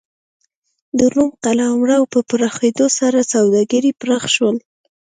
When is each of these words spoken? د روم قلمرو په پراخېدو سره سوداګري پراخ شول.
د 0.97 0.99
روم 1.13 1.31
قلمرو 1.43 1.99
په 2.13 2.19
پراخېدو 2.29 2.85
سره 2.99 3.19
سوداګري 3.33 3.91
پراخ 4.01 4.23
شول. 4.35 4.57